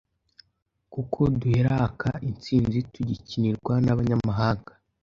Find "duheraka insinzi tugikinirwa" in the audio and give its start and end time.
1.41-3.73